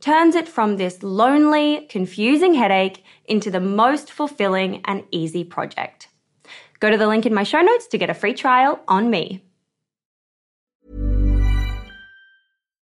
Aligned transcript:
turns 0.00 0.34
it 0.34 0.48
from 0.48 0.76
this 0.76 1.02
lonely, 1.02 1.86
confusing 1.88 2.54
headache 2.54 3.04
into 3.26 3.50
the 3.50 3.60
most 3.60 4.12
fulfilling 4.12 4.82
and 4.84 5.04
easy 5.10 5.44
project. 5.44 6.08
Go 6.80 6.90
to 6.90 6.98
the 6.98 7.08
link 7.08 7.26
in 7.26 7.34
my 7.34 7.42
show 7.42 7.60
notes 7.60 7.86
to 7.88 7.98
get 7.98 8.10
a 8.10 8.14
free 8.14 8.34
trial 8.34 8.80
on 8.86 9.10
me. 9.10 9.42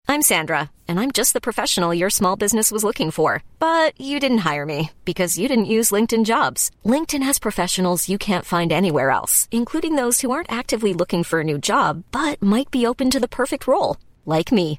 I'm 0.09 0.23
Sandra, 0.23 0.71
and 0.87 1.01
I'm 1.01 1.11
just 1.11 1.33
the 1.33 1.41
professional 1.41 1.93
your 1.93 2.11
small 2.11 2.37
business 2.37 2.71
was 2.71 2.85
looking 2.85 3.11
for. 3.11 3.43
But 3.59 4.01
you 4.01 4.21
didn't 4.21 4.47
hire 4.49 4.65
me 4.65 4.93
because 5.05 5.37
you 5.37 5.49
didn't 5.49 5.73
use 5.77 5.91
LinkedIn 5.91 6.25
jobs. 6.25 6.71
LinkedIn 6.85 7.23
has 7.25 7.39
professionals 7.39 8.09
you 8.09 8.17
can't 8.17 8.45
find 8.45 8.73
anywhere 8.73 9.11
else, 9.11 9.49
including 9.51 9.97
those 9.97 10.21
who 10.21 10.31
aren't 10.31 10.51
actively 10.51 10.95
looking 10.95 11.25
for 11.25 11.41
a 11.41 11.45
new 11.45 11.59
job 11.59 12.05
but 12.13 12.41
might 12.41 12.71
be 12.71 12.87
open 12.87 13.11
to 13.11 13.21
the 13.21 13.29
perfect 13.29 13.67
role, 13.67 13.97
like 14.25 14.53
me. 14.53 14.79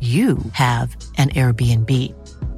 you 0.00 0.38
have 0.52 0.96
an 1.16 1.30
Airbnb. 1.30 1.90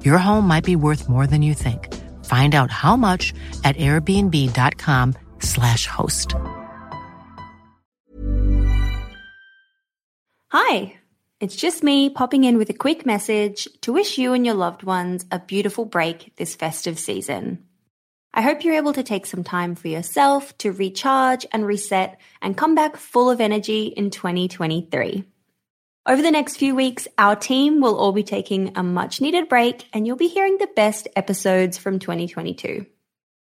Your 0.05 0.19
home 0.19 0.49
might 0.49 0.65
be 0.65 0.77
worth 0.77 1.09
more 1.09 1.29
than 1.29 1.43
you 1.43 1.55
think. 1.55 1.95
Find 2.25 2.57
out 2.57 2.73
how 2.73 2.97
much 2.97 3.33
at 3.63 3.77
airbnb.com/slash 3.77 5.87
host. 5.87 6.35
Hi, 10.49 10.97
it's 11.39 11.57
just 11.57 11.83
me 11.83 12.09
popping 12.09 12.45
in 12.45 12.57
with 12.57 12.71
a 12.71 12.75
quick 12.75 13.05
message 13.05 13.69
to 13.83 13.93
wish 13.93 14.17
you 14.17 14.33
and 14.33 14.47
your 14.47 14.55
loved 14.55 14.83
ones 14.83 15.27
a 15.31 15.39
beautiful 15.39 15.85
break 15.85 16.35
this 16.37 16.55
festive 16.55 16.99
season. 16.99 17.65
I 18.33 18.43
hope 18.43 18.65
you're 18.65 18.77
able 18.77 18.93
to 18.95 19.03
take 19.03 19.27
some 19.27 19.45
time 19.45 19.75
for 19.75 19.89
yourself 19.89 20.57
to 20.59 20.73
recharge 20.73 21.47
and 21.53 21.67
reset 21.67 22.19
and 22.43 22.57
come 22.57 22.75
back 22.75 22.97
full 22.97 23.31
of 23.31 23.41
energy 23.41 23.87
in 23.87 24.11
2023. 24.11 25.25
Over 26.09 26.23
the 26.23 26.31
next 26.31 26.59
few 26.59 26.77
weeks, 26.77 27.09
our 27.19 27.35
team 27.35 27.81
will 27.81 27.99
all 27.99 28.13
be 28.13 28.23
taking 28.23 28.77
a 28.77 28.83
much 28.85 29.21
needed 29.21 29.49
break 29.49 29.89
and 29.93 30.07
you'll 30.07 30.15
be 30.15 30.29
hearing 30.29 30.57
the 30.57 30.69
best 30.77 31.09
episodes 31.17 31.79
from 31.79 31.99
2022. 31.99 32.87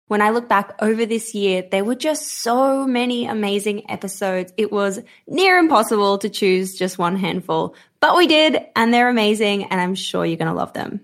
When 0.06 0.22
I 0.22 0.30
look 0.30 0.48
back 0.48 0.74
over 0.80 1.04
this 1.04 1.34
year, 1.34 1.68
there 1.70 1.84
were 1.84 1.94
just 1.96 2.26
so 2.26 2.86
many 2.86 3.26
amazing 3.26 3.90
episodes. 3.90 4.54
It 4.56 4.72
was 4.72 5.00
near 5.26 5.58
impossible 5.58 6.16
to 6.18 6.30
choose 6.30 6.74
just 6.74 6.96
one 6.96 7.16
handful, 7.16 7.74
but 8.00 8.16
we 8.16 8.26
did, 8.26 8.58
and 8.74 8.94
they're 8.94 9.10
amazing, 9.10 9.64
and 9.64 9.78
I'm 9.78 9.94
sure 9.94 10.24
you're 10.24 10.38
going 10.38 10.48
to 10.48 10.54
love 10.54 10.72
them. 10.72 11.00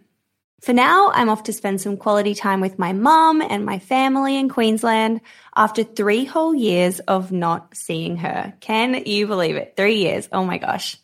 For 0.62 0.72
now, 0.72 1.10
I'm 1.10 1.28
off 1.28 1.42
to 1.44 1.52
spend 1.52 1.80
some 1.80 1.96
quality 1.96 2.34
time 2.34 2.60
with 2.60 2.78
my 2.78 2.92
mum 2.92 3.42
and 3.42 3.66
my 3.66 3.80
family 3.80 4.38
in 4.38 4.48
Queensland 4.48 5.20
after 5.56 5.82
three 5.82 6.24
whole 6.24 6.54
years 6.54 7.00
of 7.00 7.32
not 7.32 7.76
seeing 7.76 8.18
her. 8.18 8.54
Can 8.60 9.04
you 9.04 9.26
believe 9.26 9.56
it? 9.56 9.74
Three 9.76 9.96
years. 9.96 10.28
Oh 10.30 10.44
my 10.44 10.58
gosh. 10.58 11.01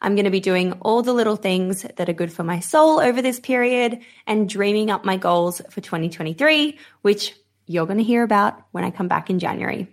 I'm 0.00 0.14
going 0.14 0.24
to 0.24 0.30
be 0.30 0.40
doing 0.40 0.72
all 0.80 1.02
the 1.02 1.12
little 1.12 1.36
things 1.36 1.82
that 1.96 2.08
are 2.08 2.14
good 2.14 2.32
for 2.32 2.42
my 2.42 2.60
soul 2.60 3.00
over 3.00 3.20
this 3.20 3.38
period 3.38 4.00
and 4.26 4.48
dreaming 4.48 4.90
up 4.90 5.04
my 5.04 5.16
goals 5.16 5.60
for 5.70 5.80
2023, 5.80 6.78
which 7.02 7.34
you're 7.66 7.86
going 7.86 7.98
to 7.98 8.04
hear 8.04 8.22
about 8.22 8.62
when 8.72 8.82
I 8.82 8.90
come 8.90 9.08
back 9.08 9.28
in 9.28 9.38
January. 9.38 9.88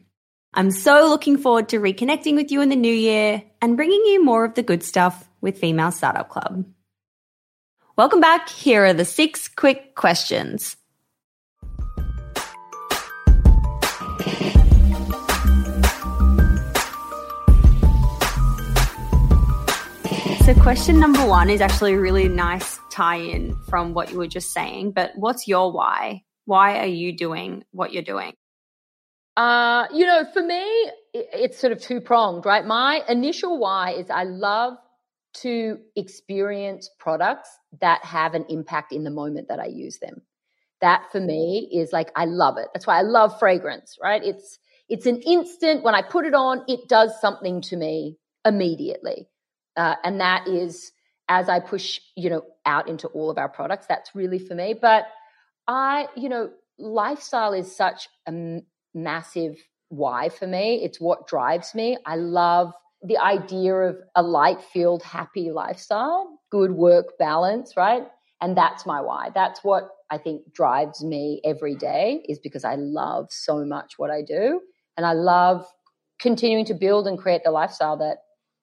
I'm 0.53 0.71
so 0.71 1.09
looking 1.09 1.37
forward 1.37 1.69
to 1.69 1.79
reconnecting 1.79 2.35
with 2.35 2.51
you 2.51 2.61
in 2.61 2.69
the 2.69 2.75
new 2.75 2.93
year 2.93 3.43
and 3.61 3.75
bringing 3.75 4.03
you 4.05 4.23
more 4.23 4.45
of 4.45 4.55
the 4.55 4.63
good 4.63 4.81
stuff 4.81 5.29
with 5.41 5.59
Female 5.59 5.91
Startup 5.91 6.27
Club. 6.27 6.65
Welcome 7.97 8.21
back. 8.21 8.49
Here 8.49 8.85
are 8.85 8.93
the 8.93 9.05
six 9.05 9.47
quick 9.47 9.95
questions. 9.95 10.77
So, 20.47 20.53
question 20.53 20.97
number 20.97 21.25
one 21.25 21.49
is 21.49 21.59
actually 21.59 21.95
a 21.95 21.99
really 21.99 22.29
nice 22.29 22.79
tie 22.89 23.17
in 23.17 23.53
from 23.67 23.93
what 23.93 24.13
you 24.13 24.17
were 24.17 24.27
just 24.27 24.53
saying. 24.53 24.91
But 24.91 25.11
what's 25.17 25.45
your 25.45 25.73
why? 25.73 26.23
Why 26.45 26.79
are 26.79 26.87
you 26.87 27.11
doing 27.11 27.65
what 27.71 27.91
you're 27.91 28.01
doing? 28.01 28.31
Uh, 29.35 29.87
you 29.93 30.05
know, 30.05 30.23
for 30.31 30.41
me, 30.41 30.89
it's 31.13 31.59
sort 31.59 31.73
of 31.73 31.81
two 31.81 31.99
pronged, 31.99 32.45
right? 32.45 32.65
My 32.65 33.01
initial 33.09 33.59
why 33.59 33.91
is 33.91 34.09
I 34.09 34.23
love 34.23 34.77
to 35.41 35.79
experience 35.97 36.89
products 36.97 37.49
that 37.81 38.05
have 38.05 38.33
an 38.33 38.45
impact 38.47 38.93
in 38.93 39.03
the 39.03 39.11
moment 39.11 39.49
that 39.49 39.59
I 39.59 39.65
use 39.65 39.99
them. 39.99 40.21
That 40.79 41.11
for 41.11 41.19
me 41.19 41.69
is 41.73 41.91
like 41.91 42.09
I 42.15 42.23
love 42.23 42.55
it. 42.55 42.69
That's 42.73 42.87
why 42.87 42.99
I 42.99 43.01
love 43.01 43.37
fragrance, 43.37 43.97
right? 44.01 44.23
It's 44.23 44.59
it's 44.87 45.07
an 45.07 45.21
instant 45.23 45.83
when 45.83 45.93
I 45.93 46.03
put 46.03 46.25
it 46.25 46.33
on, 46.33 46.63
it 46.69 46.87
does 46.87 47.19
something 47.19 47.59
to 47.63 47.75
me 47.75 48.15
immediately. 48.45 49.27
Uh, 49.77 49.95
and 50.03 50.19
that 50.19 50.47
is 50.47 50.91
as 51.29 51.49
I 51.49 51.59
push, 51.59 51.99
you 52.15 52.29
know, 52.29 52.41
out 52.65 52.87
into 52.87 53.07
all 53.09 53.29
of 53.29 53.37
our 53.37 53.49
products, 53.49 53.85
that's 53.87 54.15
really 54.15 54.39
for 54.39 54.55
me. 54.55 54.73
But 54.73 55.05
I, 55.67 56.07
you 56.15 56.29
know, 56.29 56.49
lifestyle 56.79 57.53
is 57.53 57.73
such 57.75 58.07
a 58.27 58.31
m- 58.31 58.65
massive 58.93 59.57
why 59.89 60.29
for 60.29 60.47
me. 60.47 60.83
It's 60.83 60.99
what 60.99 61.27
drives 61.27 61.75
me. 61.75 61.97
I 62.05 62.15
love 62.15 62.73
the 63.03 63.17
idea 63.17 63.75
of 63.75 63.97
a 64.15 64.21
light 64.21 64.61
filled, 64.61 65.03
happy 65.03 65.51
lifestyle, 65.51 66.39
good 66.49 66.71
work 66.71 67.17
balance, 67.19 67.73
right? 67.77 68.03
And 68.41 68.57
that's 68.57 68.85
my 68.85 69.01
why. 69.01 69.29
That's 69.33 69.63
what 69.63 69.89
I 70.09 70.17
think 70.17 70.53
drives 70.53 71.03
me 71.03 71.41
every 71.43 71.75
day 71.75 72.23
is 72.27 72.39
because 72.39 72.63
I 72.63 72.75
love 72.75 73.27
so 73.29 73.65
much 73.65 73.93
what 73.97 74.09
I 74.09 74.21
do. 74.21 74.61
And 74.95 75.05
I 75.05 75.13
love 75.13 75.65
continuing 76.19 76.65
to 76.65 76.73
build 76.73 77.07
and 77.07 77.17
create 77.17 77.41
the 77.43 77.51
lifestyle 77.51 77.97
that 77.97 78.17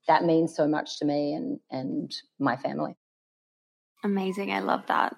that 0.07 0.25
means 0.25 0.55
so 0.55 0.67
much 0.69 0.99
to 0.99 1.05
me 1.05 1.35
and, 1.35 1.61
and 1.71 2.15
my 2.39 2.57
family. 2.57 2.97
Amazing. 4.03 4.53
I 4.53 4.61
love 4.61 4.87
that. 4.87 5.17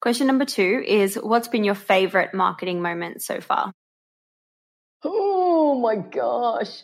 Question 0.00 0.26
number 0.26 0.44
two 0.44 0.82
is 0.86 1.16
What's 1.16 1.48
been 1.48 1.64
your 1.64 1.74
favorite 1.74 2.34
marketing 2.34 2.82
moment 2.82 3.22
so 3.22 3.40
far? 3.40 3.72
Oh 5.04 5.78
my 5.78 5.96
gosh. 5.96 6.82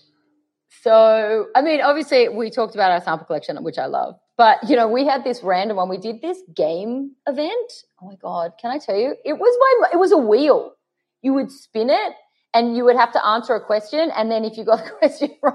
So, 0.80 1.46
I 1.54 1.62
mean, 1.62 1.80
obviously, 1.82 2.28
we 2.28 2.50
talked 2.50 2.74
about 2.74 2.90
our 2.90 3.00
sample 3.00 3.26
collection, 3.26 3.62
which 3.62 3.78
I 3.78 3.86
love. 3.86 4.14
But, 4.36 4.68
you 4.68 4.76
know, 4.76 4.88
we 4.88 5.06
had 5.06 5.24
this 5.24 5.42
random 5.42 5.76
one. 5.76 5.88
We 5.88 5.98
did 5.98 6.22
this 6.22 6.38
game 6.54 7.12
event. 7.26 7.72
Oh 8.00 8.06
my 8.06 8.16
God. 8.16 8.52
Can 8.60 8.70
I 8.70 8.78
tell 8.78 8.96
you? 8.96 9.14
It 9.24 9.34
was 9.34 9.56
my, 9.60 9.88
it 9.92 9.98
was 9.98 10.12
a 10.12 10.16
wheel. 10.16 10.72
You 11.20 11.34
would 11.34 11.50
spin 11.50 11.90
it 11.90 12.14
and 12.54 12.76
you 12.76 12.84
would 12.84 12.96
have 12.96 13.12
to 13.12 13.24
answer 13.24 13.54
a 13.54 13.64
question. 13.64 14.10
And 14.16 14.30
then 14.30 14.44
if 14.44 14.56
you 14.56 14.64
got 14.64 14.84
the 14.84 14.90
question 14.98 15.30
right, 15.42 15.54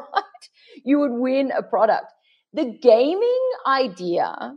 you 0.88 1.00
would 1.00 1.12
win 1.12 1.52
a 1.52 1.62
product. 1.62 2.14
The 2.54 2.78
gaming 2.82 3.50
idea 3.68 4.56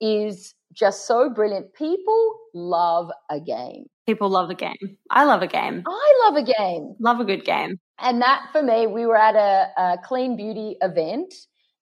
is 0.00 0.54
just 0.72 1.06
so 1.06 1.28
brilliant. 1.28 1.74
People 1.74 2.38
love 2.54 3.10
a 3.30 3.38
game. 3.38 3.84
People 4.06 4.30
love 4.30 4.48
a 4.48 4.54
game. 4.54 4.96
I 5.10 5.24
love 5.24 5.42
a 5.42 5.46
game. 5.46 5.84
I 5.86 6.24
love 6.24 6.36
a 6.36 6.42
game. 6.42 6.94
Love 6.98 7.20
a 7.20 7.24
good 7.24 7.44
game. 7.44 7.78
And 7.98 8.22
that 8.22 8.46
for 8.52 8.62
me, 8.62 8.86
we 8.86 9.04
were 9.04 9.16
at 9.16 9.36
a, 9.36 9.68
a 9.76 9.98
clean 10.02 10.36
beauty 10.36 10.76
event 10.80 11.34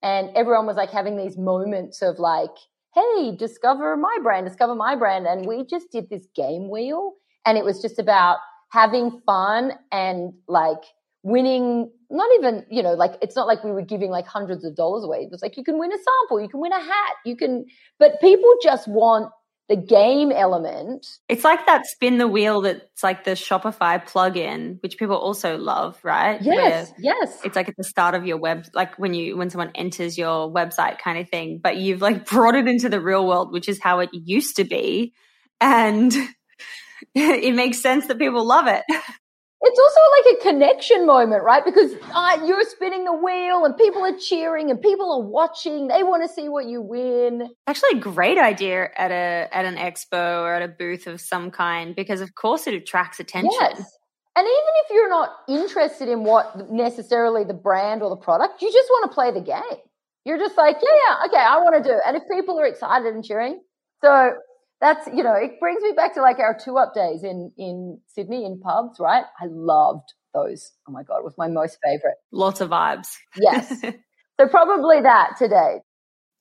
and 0.02 0.30
everyone 0.34 0.66
was 0.66 0.76
like 0.76 0.90
having 0.90 1.16
these 1.16 1.38
moments 1.38 2.02
of 2.02 2.18
like, 2.18 2.50
hey, 2.94 3.36
discover 3.36 3.96
my 3.96 4.18
brand, 4.22 4.46
discover 4.46 4.74
my 4.74 4.96
brand. 4.96 5.26
And 5.26 5.46
we 5.46 5.64
just 5.64 5.92
did 5.92 6.10
this 6.10 6.26
game 6.34 6.68
wheel 6.68 7.12
and 7.46 7.56
it 7.56 7.64
was 7.64 7.80
just 7.80 8.00
about 8.00 8.38
having 8.70 9.20
fun 9.24 9.72
and 9.92 10.32
like 10.48 10.82
winning 11.22 11.90
not 12.10 12.28
even 12.36 12.64
you 12.70 12.82
know 12.82 12.94
like 12.94 13.12
it's 13.20 13.36
not 13.36 13.46
like 13.46 13.62
we 13.64 13.70
were 13.70 13.82
giving 13.82 14.10
like 14.10 14.26
hundreds 14.26 14.64
of 14.64 14.74
dollars 14.74 15.04
away. 15.04 15.18
It 15.18 15.30
was 15.30 15.42
like 15.42 15.56
you 15.56 15.64
can 15.64 15.78
win 15.78 15.92
a 15.92 15.96
sample 15.96 16.40
you 16.40 16.48
can 16.48 16.60
win 16.60 16.72
a 16.72 16.80
hat 16.80 17.14
you 17.24 17.36
can 17.36 17.66
but 17.98 18.20
people 18.20 18.50
just 18.62 18.88
want 18.88 19.30
the 19.68 19.76
game 19.76 20.32
element. 20.32 21.06
It's 21.28 21.44
like 21.44 21.66
that 21.66 21.84
spin 21.84 22.16
the 22.16 22.26
wheel 22.26 22.62
that's 22.62 23.02
like 23.02 23.24
the 23.24 23.32
shopify 23.32 24.02
plugin 24.02 24.82
which 24.82 24.96
people 24.96 25.16
also 25.16 25.58
love 25.58 25.98
right? 26.02 26.40
Yes 26.40 26.90
Where 26.90 26.96
yes. 26.98 27.40
it's 27.44 27.56
like 27.56 27.68
at 27.68 27.76
the 27.76 27.84
start 27.84 28.14
of 28.14 28.26
your 28.26 28.38
web 28.38 28.64
like 28.74 28.98
when 28.98 29.12
you 29.12 29.36
when 29.36 29.50
someone 29.50 29.72
enters 29.74 30.16
your 30.16 30.50
website 30.50 30.98
kind 30.98 31.18
of 31.18 31.28
thing 31.28 31.60
but 31.62 31.76
you've 31.76 32.00
like 32.00 32.26
brought 32.30 32.54
it 32.54 32.66
into 32.66 32.88
the 32.88 33.00
real 33.00 33.26
world 33.26 33.52
which 33.52 33.68
is 33.68 33.80
how 33.82 33.98
it 34.00 34.08
used 34.12 34.56
to 34.56 34.64
be 34.64 35.12
and 35.60 36.14
it 37.14 37.54
makes 37.54 37.80
sense 37.80 38.06
that 38.06 38.18
people 38.18 38.46
love 38.46 38.66
it 38.66 38.84
it's 39.60 39.78
also 39.78 40.00
like 40.16 40.36
a 40.38 40.42
connection 40.42 41.04
moment, 41.04 41.42
right? 41.42 41.64
Because 41.64 41.92
uh, 42.14 42.38
you're 42.46 42.62
spinning 42.64 43.04
the 43.04 43.12
wheel 43.12 43.64
and 43.64 43.76
people 43.76 44.04
are 44.04 44.16
cheering 44.16 44.70
and 44.70 44.80
people 44.80 45.12
are 45.12 45.22
watching. 45.22 45.88
They 45.88 46.04
want 46.04 46.22
to 46.22 46.32
see 46.32 46.48
what 46.48 46.66
you 46.66 46.80
win. 46.80 47.48
Actually, 47.66 47.98
a 47.98 48.00
great 48.00 48.38
idea 48.38 48.90
at 48.96 49.10
a 49.10 49.48
at 49.52 49.64
an 49.64 49.76
expo 49.76 50.42
or 50.42 50.54
at 50.54 50.62
a 50.62 50.68
booth 50.68 51.06
of 51.06 51.20
some 51.20 51.50
kind 51.50 51.96
because, 51.96 52.20
of 52.20 52.34
course, 52.36 52.66
it 52.68 52.74
attracts 52.74 53.18
attention. 53.18 53.50
Yes. 53.60 53.98
And 54.36 54.46
even 54.46 54.72
if 54.84 54.90
you're 54.90 55.08
not 55.08 55.30
interested 55.48 56.08
in 56.08 56.22
what 56.22 56.70
necessarily 56.70 57.42
the 57.42 57.54
brand 57.54 58.02
or 58.02 58.10
the 58.10 58.16
product, 58.16 58.62
you 58.62 58.72
just 58.72 58.88
want 58.88 59.10
to 59.10 59.14
play 59.14 59.32
the 59.32 59.40
game. 59.40 59.82
You're 60.24 60.38
just 60.38 60.56
like, 60.56 60.76
yeah, 60.80 60.88
yeah, 61.08 61.26
okay, 61.26 61.44
I 61.44 61.56
want 61.58 61.82
to 61.82 61.88
do. 61.88 61.96
It. 61.96 62.02
And 62.06 62.16
if 62.16 62.22
people 62.30 62.60
are 62.60 62.66
excited 62.66 63.12
and 63.12 63.24
cheering, 63.24 63.60
so 64.04 64.34
that's 64.80 65.06
you 65.08 65.22
know 65.22 65.34
it 65.34 65.58
brings 65.60 65.82
me 65.82 65.92
back 65.92 66.14
to 66.14 66.22
like 66.22 66.38
our 66.38 66.56
two 66.58 66.76
up 66.78 66.94
days 66.94 67.24
in 67.24 67.52
in 67.56 68.00
Sydney 68.08 68.44
in 68.44 68.60
pubs, 68.60 68.98
right? 69.00 69.24
I 69.40 69.46
loved 69.46 70.12
those. 70.34 70.72
Oh 70.88 70.92
my 70.92 71.02
god, 71.02 71.18
it 71.18 71.24
was 71.24 71.34
my 71.36 71.48
most 71.48 71.78
favorite. 71.82 72.16
Lots 72.32 72.60
of 72.60 72.70
vibes. 72.70 73.08
Yes. 73.36 73.68
so 74.40 74.48
probably 74.48 75.02
that 75.02 75.36
today. 75.38 75.80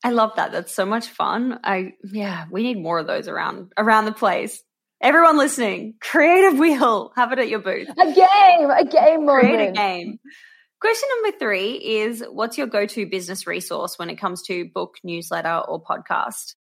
I 0.04 0.12
love 0.12 0.34
that. 0.36 0.52
That's 0.52 0.74
so 0.74 0.86
much 0.86 1.08
fun. 1.08 1.60
I 1.64 1.94
yeah, 2.04 2.46
we 2.52 2.64
need 2.64 2.82
more 2.82 3.00
of 3.00 3.08
those 3.08 3.28
around 3.28 3.72
around 3.78 4.06
the 4.06 4.14
place. 4.14 4.62
Everyone 5.02 5.38
listening, 5.38 5.96
creative 6.02 6.58
wheel, 6.60 7.12
have 7.16 7.32
it 7.32 7.40
at 7.40 7.50
your 7.50 7.60
booth. 7.60 7.88
A 7.90 8.06
game, 8.14 8.70
a 8.70 8.86
game 8.86 9.26
moment. 9.26 9.46
Create 9.46 9.70
a 9.70 9.72
game. 9.72 10.20
Question 10.80 11.10
number 11.16 11.38
three 11.38 11.74
is 11.74 12.24
What's 12.30 12.58
your 12.58 12.68
go 12.68 12.86
to 12.86 13.06
business 13.08 13.48
resource 13.48 13.98
when 13.98 14.10
it 14.10 14.16
comes 14.18 14.44
to 14.44 14.66
book, 14.66 14.96
newsletter, 15.04 15.64
or 15.68 15.84
podcast? 15.84 16.54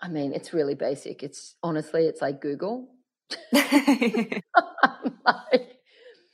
I 0.00 0.08
mean, 0.08 0.32
it's 0.32 0.52
really 0.52 0.74
basic. 0.74 1.22
It's 1.22 1.54
honestly, 1.62 2.06
it's 2.06 2.22
like 2.22 2.40
Google. 2.40 2.88
like, 3.52 4.42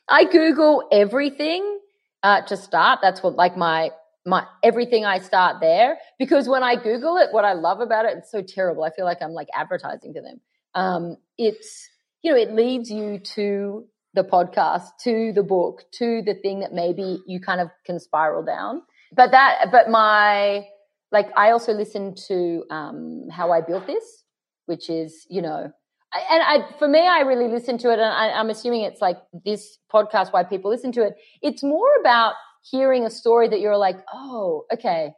I 0.08 0.24
Google 0.30 0.86
everything 0.92 1.80
uh, 2.22 2.42
to 2.42 2.56
start. 2.56 3.00
That's 3.02 3.22
what 3.22 3.34
like 3.36 3.56
my 3.56 3.90
my 4.26 4.46
everything 4.62 5.04
I 5.04 5.18
start 5.18 5.60
there 5.60 5.98
because 6.18 6.48
when 6.48 6.62
I 6.62 6.76
Google 6.76 7.16
it, 7.18 7.28
what 7.30 7.44
I 7.44 7.52
love 7.52 7.80
about 7.80 8.06
it, 8.06 8.16
it's 8.16 8.30
so 8.30 8.42
terrible. 8.42 8.84
I 8.84 8.90
feel 8.90 9.04
like 9.04 9.18
I'm 9.20 9.32
like 9.32 9.48
advertising 9.54 10.14
to 10.14 10.22
them. 10.22 10.40
Um, 10.74 11.16
it's 11.38 11.88
you 12.22 12.32
know, 12.32 12.38
it 12.38 12.52
leads 12.52 12.90
you 12.90 13.18
to 13.18 13.86
the 14.14 14.24
podcast, 14.24 14.88
to 15.02 15.32
the 15.34 15.42
book, 15.42 15.82
to 15.92 16.22
the 16.22 16.34
thing 16.34 16.60
that 16.60 16.72
maybe 16.72 17.22
you 17.26 17.40
kind 17.40 17.60
of 17.60 17.68
can 17.84 17.98
spiral 18.00 18.42
down. 18.44 18.82
But 19.14 19.32
that, 19.32 19.66
but 19.70 19.90
my 19.90 20.66
like 21.14 21.30
I 21.36 21.52
also 21.52 21.72
listen 21.72 22.14
to 22.28 22.64
um, 22.70 23.28
How 23.30 23.52
I 23.52 23.60
Built 23.62 23.86
This, 23.86 24.24
which 24.66 24.90
is, 24.90 25.26
you 25.30 25.40
know, 25.40 25.70
and 26.12 26.42
I, 26.42 26.58
for 26.78 26.86
me, 26.86 27.00
I 27.00 27.20
really 27.20 27.48
listen 27.48 27.78
to 27.78 27.90
it, 27.90 27.94
and 27.94 28.02
I, 28.02 28.30
I'm 28.32 28.50
assuming 28.50 28.82
it's 28.82 29.00
like 29.00 29.18
this 29.44 29.78
podcast 29.92 30.32
why 30.32 30.44
people 30.44 30.70
listen 30.70 30.92
to 30.92 31.02
it. 31.02 31.14
It's 31.40 31.62
more 31.62 31.88
about 32.00 32.34
hearing 32.62 33.04
a 33.04 33.10
story 33.10 33.48
that 33.48 33.60
you're 33.60 33.76
like, 33.76 33.96
oh, 34.12 34.64
okay, 34.72 35.12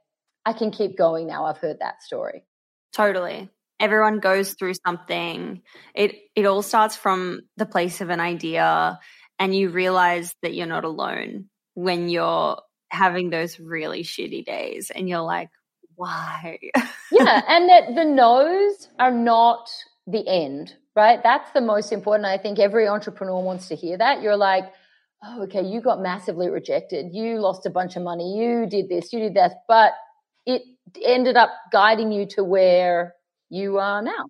I 0.44 0.52
can 0.52 0.70
keep 0.70 0.96
going 0.96 1.26
now. 1.26 1.44
I've 1.44 1.58
heard 1.58 1.78
that 1.80 2.02
story. 2.02 2.44
Totally. 2.94 3.50
Everyone 3.78 4.20
goes 4.20 4.54
through 4.54 4.74
something. 4.86 5.62
It 5.94 6.14
it 6.34 6.46
all 6.46 6.62
starts 6.62 6.96
from 6.96 7.40
the 7.56 7.66
place 7.66 8.00
of 8.00 8.10
an 8.10 8.20
idea, 8.20 8.98
and 9.38 9.54
you 9.54 9.68
realize 9.70 10.34
that 10.42 10.54
you're 10.54 10.66
not 10.66 10.84
alone 10.84 11.46
when 11.74 12.08
you're 12.08 12.58
having 12.90 13.28
those 13.28 13.60
really 13.60 14.02
shitty 14.02 14.46
days, 14.46 14.90
and 14.90 15.08
you're 15.08 15.20
like, 15.20 15.50
why? 15.96 16.58
yeah, 17.10 17.42
and 17.48 17.68
that 17.68 17.94
the 17.94 18.04
no's 18.04 18.88
are 18.98 19.10
not 19.10 19.68
the 20.06 20.26
end, 20.28 20.74
right? 20.94 21.20
That's 21.22 21.50
the 21.52 21.60
most 21.60 21.92
important. 21.92 22.26
I 22.26 22.38
think 22.38 22.58
every 22.58 22.86
entrepreneur 22.86 23.42
wants 23.42 23.68
to 23.68 23.76
hear 23.76 23.98
that. 23.98 24.22
You're 24.22 24.36
like, 24.36 24.64
oh, 25.24 25.42
okay, 25.44 25.62
you 25.62 25.80
got 25.80 26.00
massively 26.00 26.48
rejected. 26.48 27.06
You 27.12 27.40
lost 27.40 27.66
a 27.66 27.70
bunch 27.70 27.96
of 27.96 28.02
money. 28.02 28.38
You 28.38 28.66
did 28.66 28.88
this, 28.88 29.12
you 29.12 29.20
did 29.20 29.34
that. 29.34 29.62
But 29.68 29.92
it 30.44 30.62
ended 31.04 31.36
up 31.36 31.50
guiding 31.72 32.12
you 32.12 32.26
to 32.26 32.44
where 32.44 33.14
you 33.50 33.78
are 33.78 34.02
now. 34.02 34.26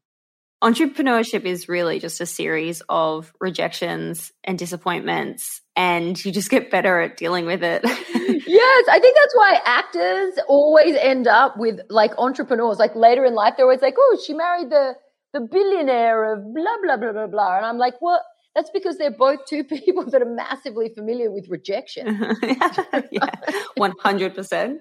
Entrepreneurship 0.64 1.44
is 1.44 1.68
really 1.68 1.98
just 1.98 2.20
a 2.20 2.26
series 2.26 2.82
of 2.88 3.32
rejections 3.40 4.32
and 4.42 4.58
disappointments, 4.58 5.60
and 5.76 6.22
you 6.24 6.32
just 6.32 6.48
get 6.48 6.70
better 6.70 6.98
at 7.00 7.18
dealing 7.18 7.44
with 7.44 7.62
it. 7.62 7.82
yes, 7.84 8.84
I 8.90 8.98
think 8.98 9.16
that's 9.16 9.34
why 9.34 9.60
actors 9.66 10.34
always 10.48 10.96
end 10.96 11.26
up 11.26 11.58
with 11.58 11.80
like 11.90 12.12
entrepreneurs. 12.16 12.78
Like 12.78 12.96
later 12.96 13.24
in 13.26 13.34
life, 13.34 13.54
they're 13.56 13.66
always 13.66 13.82
like, 13.82 13.96
"Oh, 13.98 14.18
she 14.26 14.32
married 14.32 14.70
the 14.70 14.94
the 15.34 15.40
billionaire 15.40 16.32
of 16.32 16.54
blah 16.54 16.76
blah 16.82 16.96
blah 16.96 17.12
blah 17.12 17.26
blah," 17.26 17.56
and 17.58 17.66
I'm 17.66 17.78
like, 17.78 17.94
"What?" 18.00 18.22
That's 18.56 18.70
because 18.70 18.96
they're 18.96 19.10
both 19.10 19.44
two 19.44 19.62
people 19.82 20.10
that 20.10 20.22
are 20.22 20.24
massively 20.24 20.88
familiar 20.88 21.30
with 21.30 21.48
rejection. 21.48 22.06
yeah, 22.42 23.30
100%. 23.78 24.76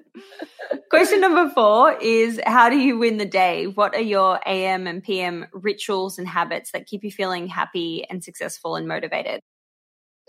Question 0.90 1.22
number 1.22 1.50
four 1.50 1.98
is 2.02 2.40
How 2.46 2.70
do 2.70 2.78
you 2.78 2.98
win 2.98 3.18
the 3.18 3.26
day? 3.26 3.68
What 3.68 3.94
are 3.94 4.02
your 4.02 4.40
AM 4.48 4.88
and 4.88 5.04
PM 5.04 5.48
rituals 5.52 6.18
and 6.18 6.28
habits 6.28 6.72
that 6.72 6.88
keep 6.88 7.04
you 7.04 7.12
feeling 7.12 7.48
happy 7.48 8.06
and 8.10 8.24
successful 8.24 8.78
and 8.78 8.88
motivated? 8.88 9.42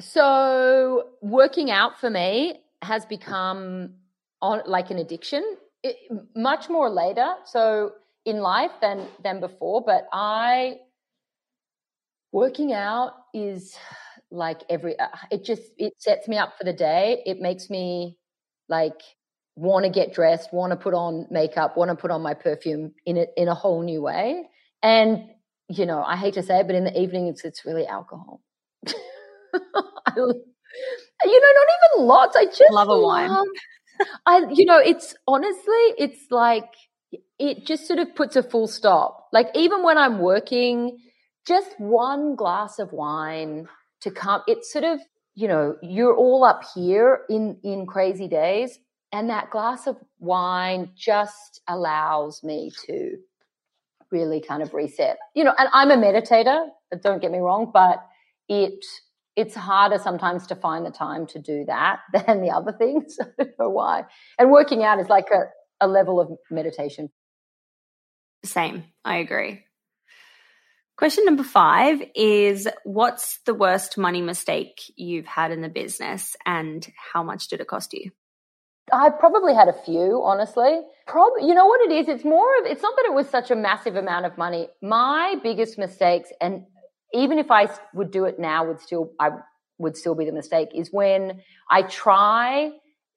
So, 0.01 1.11
working 1.23 1.71
out 1.71 2.01
for 2.01 2.11
me 2.11 2.61
has 2.83 3.07
become 3.07 3.95
on 4.43 4.63
like 4.67 4.91
an 4.91 4.99
addiction, 4.99 5.57
it, 5.83 5.97
much 6.35 6.69
more 6.69 6.91
later. 6.91 7.35
So, 7.45 7.93
in 8.25 8.41
life 8.41 8.73
than 8.83 9.07
than 9.23 9.39
before, 9.41 9.83
but 9.87 10.09
I 10.13 10.81
working 12.33 12.75
out 12.75 13.13
is 13.37 13.77
like 14.31 14.63
every 14.71 14.99
uh, 14.99 15.09
it 15.31 15.45
just 15.45 15.63
it 15.77 15.93
sets 15.99 16.27
me 16.27 16.39
up 16.39 16.57
for 16.59 16.65
the 16.65 16.73
day. 16.73 17.23
It 17.27 17.39
makes 17.41 17.71
me 17.71 18.17
like 18.69 19.01
want 19.55 19.85
to 19.85 19.91
get 19.91 20.13
dressed 20.13 20.53
want 20.53 20.71
to 20.71 20.77
put 20.77 20.93
on 20.93 21.27
makeup 21.31 21.77
want 21.77 21.89
to 21.91 21.95
put 21.95 22.11
on 22.11 22.21
my 22.21 22.35
perfume 22.35 22.93
in 23.07 23.17
it 23.17 23.31
in 23.37 23.49
a 23.49 23.55
whole 23.55 23.83
new 23.83 24.03
way. 24.03 24.49
And 24.83 25.31
you 25.69 25.85
know 25.85 26.01
i 26.03 26.17
hate 26.17 26.35
to 26.35 26.43
say 26.45 26.61
it 26.61 26.67
but 26.69 26.77
in 26.77 26.85
the 26.85 27.01
evening 27.01 27.27
it's 27.29 27.45
it's 27.45 27.65
really 27.65 27.87
alcohol. 27.87 28.41
I, 28.87 30.13
you 30.17 31.41
know 31.41 31.53
not 31.55 31.69
even 31.77 32.07
lots. 32.07 32.37
I 32.37 32.47
just 32.47 32.71
love 32.71 32.89
a 32.89 33.01
wine. 33.01 33.31
love, 33.31 33.47
i 34.27 34.47
you 34.51 34.65
know 34.67 34.79
it's 34.79 35.15
honestly 35.27 35.85
it's 35.99 36.31
like 36.31 36.69
it 37.39 37.67
just 37.67 37.87
sort 37.87 37.99
of 37.99 38.15
puts 38.15 38.37
a 38.37 38.43
full 38.43 38.67
stop. 38.67 39.29
Like 39.33 39.49
even 39.55 39.83
when 39.83 39.99
i'm 39.99 40.19
working 40.19 40.99
just 41.47 41.79
one 41.79 42.35
glass 42.35 42.79
of 42.79 42.93
wine 42.93 43.69
to 44.01 44.11
come 44.11 44.43
it's 44.47 44.73
sort 44.73 44.85
of 44.85 45.01
you 45.35 45.49
know 45.49 45.77
you're 45.83 46.15
all 46.15 46.45
up 46.45 46.63
here 46.75 47.21
in 47.31 47.57
in 47.63 47.87
crazy 47.87 48.29
days 48.29 48.79
and 49.13 49.31
that 49.31 49.51
glass 49.51 49.87
of 49.87 49.97
wine 50.19 50.91
just 50.97 51.63
allows 51.69 52.43
me 52.43 52.71
to 52.87 53.17
really 54.11 54.41
kind 54.41 54.63
of 54.63 54.75
reset. 54.75 55.19
You 55.35 55.45
know 55.45 55.55
and 55.59 55.69
i'm 55.73 55.91
a 55.91 55.97
meditator 55.97 56.69
don't 57.03 57.23
get 57.23 57.31
me 57.31 57.39
wrong 57.39 57.71
but 57.73 58.05
it 58.49 58.85
it's 59.37 59.55
harder 59.55 59.99
sometimes 59.99 60.47
to 60.47 60.57
find 60.57 60.87
the 60.87 60.91
time 60.91 61.27
to 61.27 61.39
do 61.39 61.65
that 61.67 62.01
than 62.13 62.41
the 62.41 62.51
other 62.51 62.73
things. 62.73 63.19
I 63.21 63.45
don't 63.45 63.59
know 63.59 63.69
why. 63.69 64.05
And 64.39 64.51
working 64.51 64.83
out 64.83 64.99
is 64.99 65.11
like 65.11 65.27
a, 65.31 65.43
a 65.85 65.87
level 65.87 66.19
of 66.21 66.31
meditation. 66.51 67.11
Same. 68.43 68.85
I 69.05 69.19
agree 69.19 69.67
Question 70.97 71.27
number 71.27 71.43
five 71.43 72.03
is 72.15 72.67
What's 72.85 73.39
the 73.45 73.53
worst 73.53 73.99
money 73.99 74.23
mistake 74.23 74.81
you've 74.97 75.27
had 75.27 75.51
in 75.51 75.61
the 75.61 75.69
business 75.69 76.37
and 76.47 76.87
how 77.13 77.23
much 77.23 77.49
did 77.49 77.61
it 77.61 77.67
cost 77.67 77.93
you? 77.93 78.13
I've 78.91 79.19
probably 79.19 79.53
had 79.55 79.69
a 79.69 79.75
few, 79.75 80.23
honestly. 80.25 80.81
Probably, 81.07 81.47
you 81.47 81.55
know 81.55 81.67
what 81.67 81.81
it 81.83 81.93
is? 81.93 82.09
It's 82.09 82.25
more 82.25 82.47
of, 82.61 82.67
it's 82.67 82.83
not 82.83 82.95
that 82.97 83.05
it 83.05 83.13
was 83.13 83.29
such 83.29 83.51
a 83.51 83.57
massive 83.57 83.97
amount 83.97 84.25
of 84.25 84.39
money. 84.39 84.69
My 84.81 85.37
biggest 85.43 85.77
mistakes, 85.77 86.31
and 86.41 86.65
even 87.13 87.39
if 87.39 87.51
I 87.51 87.69
would 87.93 88.11
do 88.11 88.25
it 88.25 88.39
now, 88.39 88.65
would 88.67 88.81
still, 88.81 89.13
I 89.19 89.31
would 89.79 89.97
still 89.97 90.15
be 90.15 90.25
the 90.25 90.33
mistake, 90.33 90.69
is 90.75 90.93
when 90.93 91.43
I 91.69 91.83
try 91.83 92.71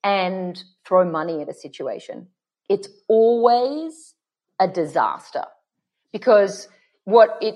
and 0.04 0.62
throw 0.86 1.10
money 1.10 1.42
at 1.42 1.50
a 1.50 1.54
situation. 1.54 2.28
It's 2.68 2.90
always 3.08 4.16
a 4.60 4.68
disaster 4.68 5.46
because 6.12 6.68
what 7.06 7.38
it 7.42 7.56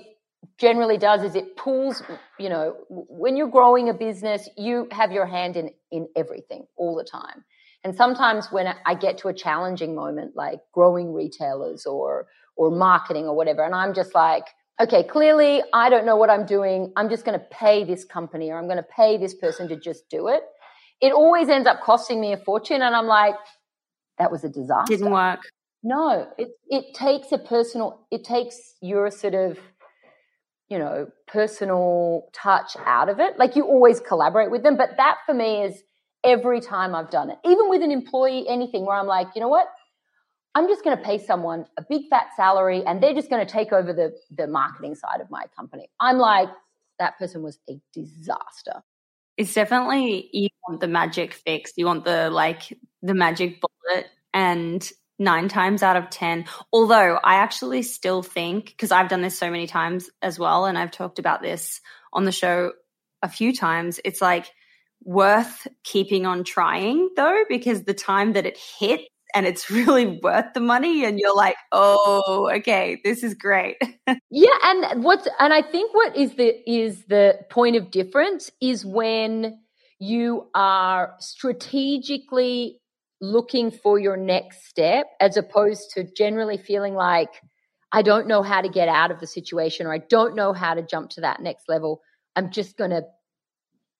generally 0.58 0.98
does 0.98 1.22
is 1.22 1.34
it 1.34 1.56
pulls 1.56 2.02
you 2.38 2.48
know 2.48 2.76
when 2.88 3.36
you're 3.36 3.48
growing 3.48 3.88
a 3.88 3.94
business 3.94 4.48
you 4.56 4.88
have 4.90 5.12
your 5.12 5.26
hand 5.26 5.56
in 5.56 5.70
in 5.90 6.08
everything 6.16 6.66
all 6.76 6.96
the 6.96 7.04
time. 7.04 7.44
And 7.84 7.94
sometimes 7.94 8.50
when 8.50 8.66
i 8.86 8.94
get 8.94 9.18
to 9.18 9.28
a 9.28 9.34
challenging 9.34 9.94
moment 9.94 10.34
like 10.34 10.60
growing 10.72 11.12
retailers 11.12 11.84
or 11.86 12.26
or 12.56 12.70
marketing 12.70 13.26
or 13.26 13.36
whatever 13.36 13.62
and 13.62 13.74
i'm 13.74 13.94
just 13.94 14.14
like 14.14 14.44
okay 14.80 15.02
clearly 15.02 15.62
i 15.72 15.90
don't 15.90 16.06
know 16.06 16.16
what 16.16 16.30
i'm 16.30 16.46
doing. 16.46 16.92
I'm 16.96 17.08
just 17.10 17.24
going 17.24 17.38
to 17.38 17.44
pay 17.50 17.84
this 17.84 18.04
company 18.04 18.50
or 18.50 18.58
i'm 18.58 18.66
going 18.66 18.78
to 18.78 18.90
pay 18.96 19.18
this 19.18 19.34
person 19.34 19.68
to 19.68 19.76
just 19.76 20.08
do 20.08 20.28
it. 20.28 20.42
It 21.00 21.12
always 21.12 21.48
ends 21.48 21.66
up 21.66 21.82
costing 21.82 22.20
me 22.20 22.32
a 22.32 22.38
fortune 22.38 22.80
and 22.82 22.94
i'm 22.96 23.06
like 23.06 23.36
that 24.18 24.30
was 24.30 24.44
a 24.44 24.48
disaster. 24.48 24.96
Didn't 24.96 25.10
work. 25.10 25.40
No 25.82 26.28
it 26.38 26.48
it 26.68 26.94
takes 26.94 27.32
a 27.32 27.38
personal 27.38 28.06
it 28.10 28.24
takes 28.24 28.56
your 28.80 29.10
sort 29.10 29.34
of 29.34 29.58
you 30.74 30.80
know, 30.80 31.06
personal 31.28 32.28
touch 32.32 32.76
out 32.84 33.08
of 33.08 33.20
it. 33.20 33.38
Like 33.38 33.54
you 33.54 33.64
always 33.64 34.00
collaborate 34.00 34.50
with 34.50 34.64
them. 34.64 34.76
But 34.76 34.96
that 34.96 35.18
for 35.24 35.32
me 35.32 35.62
is 35.62 35.80
every 36.24 36.60
time 36.60 36.96
I've 36.96 37.10
done 37.10 37.30
it, 37.30 37.38
even 37.44 37.68
with 37.68 37.80
an 37.80 37.92
employee, 37.92 38.44
anything 38.48 38.84
where 38.84 38.96
I'm 38.96 39.06
like, 39.06 39.28
you 39.36 39.40
know 39.40 39.46
what? 39.48 39.68
I'm 40.56 40.66
just 40.66 40.82
going 40.82 40.96
to 40.96 41.02
pay 41.02 41.24
someone 41.24 41.66
a 41.76 41.84
big 41.88 42.08
fat 42.10 42.26
salary 42.34 42.82
and 42.84 43.00
they're 43.00 43.14
just 43.14 43.30
going 43.30 43.46
to 43.46 43.52
take 43.52 43.72
over 43.72 43.92
the, 43.92 44.16
the 44.36 44.48
marketing 44.48 44.96
side 44.96 45.20
of 45.20 45.30
my 45.30 45.44
company. 45.56 45.88
I'm 46.00 46.18
like, 46.18 46.48
that 46.98 47.20
person 47.20 47.44
was 47.44 47.60
a 47.70 47.80
disaster. 47.92 48.82
It's 49.36 49.54
definitely, 49.54 50.28
you 50.32 50.48
want 50.66 50.80
the 50.80 50.88
magic 50.88 51.34
fix. 51.34 51.74
You 51.76 51.86
want 51.86 52.04
the 52.04 52.30
like, 52.30 52.76
the 53.00 53.14
magic 53.14 53.60
bullet. 53.60 54.06
And 54.32 54.90
nine 55.18 55.48
times 55.48 55.82
out 55.82 55.96
of 55.96 56.10
10. 56.10 56.46
Although 56.72 57.18
I 57.22 57.36
actually 57.36 57.82
still 57.82 58.22
think, 58.22 58.66
because 58.66 58.92
I've 58.92 59.08
done 59.08 59.22
this 59.22 59.38
so 59.38 59.50
many 59.50 59.66
times 59.66 60.10
as 60.22 60.38
well, 60.38 60.64
and 60.64 60.78
I've 60.78 60.90
talked 60.90 61.18
about 61.18 61.42
this 61.42 61.80
on 62.12 62.24
the 62.24 62.32
show 62.32 62.72
a 63.22 63.28
few 63.28 63.54
times, 63.54 64.00
it's 64.04 64.20
like 64.20 64.50
worth 65.02 65.66
keeping 65.82 66.26
on 66.26 66.44
trying 66.44 67.10
though, 67.16 67.44
because 67.48 67.84
the 67.84 67.94
time 67.94 68.32
that 68.32 68.46
it 68.46 68.58
hits 68.78 69.04
and 69.34 69.46
it's 69.46 69.70
really 69.70 70.20
worth 70.22 70.54
the 70.54 70.60
money 70.60 71.04
and 71.04 71.18
you're 71.18 71.36
like 71.36 71.56
oh 71.72 72.50
okay 72.54 73.00
this 73.04 73.22
is 73.22 73.34
great 73.34 73.76
yeah 74.30 74.48
and 74.62 75.04
what's 75.04 75.28
and 75.40 75.52
i 75.52 75.60
think 75.60 75.92
what 75.92 76.16
is 76.16 76.34
the 76.34 76.54
is 76.70 77.04
the 77.06 77.36
point 77.50 77.76
of 77.76 77.90
difference 77.90 78.50
is 78.62 78.86
when 78.86 79.58
you 79.98 80.48
are 80.54 81.14
strategically 81.18 82.80
looking 83.32 83.70
for 83.70 83.98
your 83.98 84.16
next 84.16 84.66
step 84.66 85.06
as 85.20 85.36
opposed 85.36 85.90
to 85.94 86.04
generally 86.04 86.56
feeling 86.56 86.94
like 86.94 87.42
I 87.92 88.02
don't 88.02 88.26
know 88.26 88.42
how 88.42 88.60
to 88.60 88.68
get 88.68 88.88
out 88.88 89.10
of 89.10 89.20
the 89.20 89.26
situation 89.26 89.86
or 89.86 89.92
I 89.92 89.98
don't 89.98 90.34
know 90.34 90.52
how 90.52 90.74
to 90.74 90.82
jump 90.82 91.10
to 91.10 91.20
that 91.20 91.40
next 91.40 91.68
level. 91.68 92.02
I'm 92.34 92.50
just 92.50 92.76
going 92.76 92.90
to 92.90 93.02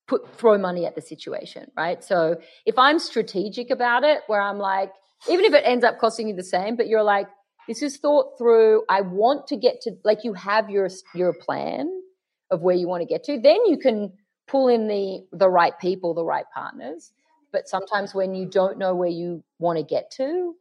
put 0.07 0.37
throw 0.37 0.59
money 0.59 0.85
at 0.85 0.95
the 0.95 1.01
situation, 1.01 1.71
right? 1.77 2.03
So 2.03 2.37
if 2.67 2.79
I'm 2.79 2.99
strategic 2.99 3.71
about 3.71 4.05
it 4.05 4.23
where 4.27 4.41
I'm 4.41 4.59
like 4.59 4.93
even 5.29 5.45
if 5.45 5.55
it 5.55 5.63
ends 5.65 5.85
up 5.85 5.99
costing 5.99 6.29
you 6.29 6.35
the 6.35 6.45
same, 6.45 6.77
but 6.77 6.89
you're 6.89 7.03
like 7.03 7.29
this 7.67 7.83
is 7.83 7.97
thought 7.97 8.37
through. 8.37 8.85
I 8.91 9.01
want 9.01 9.47
to 9.47 9.57
get 9.57 9.81
to 9.83 9.93
like 10.05 10.25
you 10.25 10.35
have 10.35 10.69
your 10.69 10.89
your 11.15 11.33
plan 11.33 11.89
of 12.51 12.61
where 12.61 12.77
you 12.77 12.89
want 12.89 13.01
to 13.01 13.07
get 13.07 13.25
to, 13.25 13.41
then 13.41 13.59
you 13.67 13.79
can 13.79 14.13
pull 14.47 14.69
in 14.69 14.87
the 14.89 15.27
the 15.33 15.49
right 15.49 15.79
people, 15.79 16.15
the 16.15 16.25
right 16.25 16.45
partners 16.55 17.13
but 17.55 17.69
sometimes 17.69 18.13
when 18.13 18.35
you 18.35 18.47
don't 18.47 18.79
know 18.79 18.97
where 18.97 19.09
you 19.09 19.45
want 19.61 19.79
to 19.79 19.85
get 19.85 20.11
to, 20.11 20.57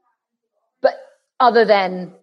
but 0.79 0.93
other 1.39 1.65
than 1.65 2.13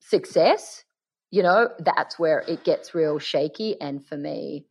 success, 0.00 0.84
you 1.30 1.42
know, 1.42 1.70
that's 1.78 2.18
where 2.18 2.44
it 2.46 2.62
gets 2.62 2.94
real 2.94 3.18
shaky. 3.18 3.80
And 3.80 4.06
for 4.06 4.18
me, 4.18 4.66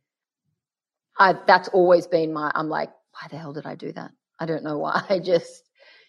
I, 1.18 1.34
that's 1.44 1.66
always 1.66 2.06
been 2.06 2.32
my, 2.32 2.52
I'm 2.54 2.68
like, 2.68 2.90
why 3.10 3.26
the 3.28 3.36
hell 3.36 3.52
did 3.52 3.66
I 3.66 3.74
do 3.74 3.90
that? 3.90 4.12
I 4.38 4.46
don't 4.46 4.62
know 4.62 4.78
why. 4.78 5.02
I 5.10 5.18
just, 5.18 5.64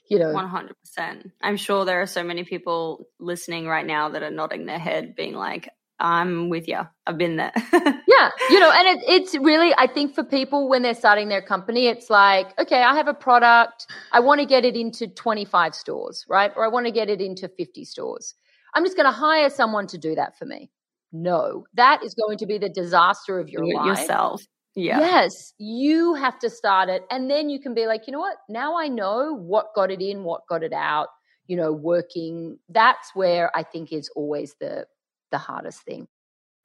you 0.08 0.20
know. 0.20 0.28
100%. 0.28 1.32
I'm 1.42 1.58
sure 1.58 1.86
there 1.86 2.04
are 2.04 2.08
so 2.08 2.24
many 2.24 2.44
people 2.44 3.08
listening 3.20 3.66
right 3.66 3.86
now 3.86 4.10
that 4.10 4.22
are 4.22 4.30
nodding 4.30 4.68
their 4.68 4.78
head, 4.78 5.16
being 5.16 5.34
like, 5.34 5.70
I'm 6.00 6.50
with 6.50 6.68
you. 6.68 6.80
I've 7.06 7.18
been 7.18 7.36
there. 7.36 7.52
yeah, 7.74 8.30
you 8.50 8.60
know, 8.60 8.72
and 8.72 8.88
it, 8.88 9.04
it's 9.08 9.36
really, 9.36 9.74
I 9.78 9.88
think 9.88 10.16
for 10.16 10.24
people 10.24 10.70
when 10.70 10.82
they're 10.82 10.94
starting 10.94 11.30
their 11.30 11.42
company, 11.42 11.88
it's 11.88 12.10
like, 12.10 12.58
okay, 12.60 12.84
I 12.84 12.96
have 12.96 13.08
a 13.08 13.14
product, 13.14 13.88
I 14.12 14.20
want 14.20 14.40
to 14.40 14.46
get 14.46 14.66
it 14.66 14.76
into 14.76 15.08
25 15.08 15.76
stores, 15.76 16.26
right? 16.30 16.52
Or 16.56 16.64
I 16.64 16.68
want 16.70 16.86
to 16.86 16.92
get 16.92 17.10
it 17.10 17.22
into 17.22 17.50
50 17.50 17.84
stores. 17.86 18.36
I'm 18.74 18.84
just 18.84 18.96
going 18.96 19.08
to 19.08 19.12
hire 19.12 19.50
someone 19.50 19.88
to 19.88 19.98
do 19.98 20.16
that 20.16 20.38
for 20.38 20.46
me. 20.46 20.72
No, 21.12 21.66
that 21.74 22.04
is 22.04 22.14
going 22.14 22.38
to 22.38 22.46
be 22.46 22.58
the 22.58 22.70
disaster 22.70 23.40
of 23.40 23.50
your 23.50 23.66
life. 23.66 23.86
Yourself. 23.86 24.44
Yeah. 24.76 25.00
Yes, 25.00 25.54
you 25.58 26.14
have 26.14 26.40
to 26.40 26.50
start 26.50 26.90
it. 26.90 27.04
And 27.10 27.30
then 27.30 27.50
you 27.50 27.60
can 27.60 27.74
be 27.74 27.88
like, 27.88 28.08
you 28.08 28.14
know 28.14 28.20
what? 28.20 28.38
Now 28.48 28.78
I 28.78 28.88
know 28.88 29.36
what 29.36 29.74
got 29.76 29.92
it 29.92 30.02
in, 30.02 30.24
what 30.24 30.48
got 30.48 30.64
it 30.64 30.72
out, 30.72 31.08
you 31.48 31.58
know, 31.58 31.74
working. 31.74 32.60
That's 32.70 33.14
where 33.16 33.52
I 33.58 33.64
think 33.64 33.92
is 33.92 34.10
always 34.16 34.56
the 34.60 34.86
the 35.32 35.38
hardest 35.38 35.82
thing. 35.82 36.08